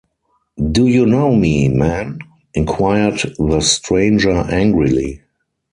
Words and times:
‘Do 0.71 0.87
you 0.87 1.05
know 1.05 1.35
me, 1.35 1.67
man?’ 1.69 2.17
inquired 2.55 3.19
the 3.37 3.61
stranger 3.61 4.31
angrily. 4.31 5.21